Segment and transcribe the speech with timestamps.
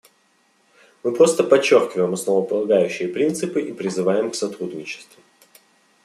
[1.03, 5.21] Мы просто подчеркиваем основополагающие принципы и призываем к сотрудничеству.